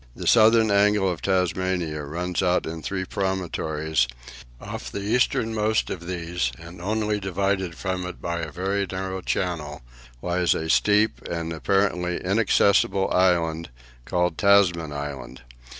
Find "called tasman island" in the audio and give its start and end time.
14.05-15.43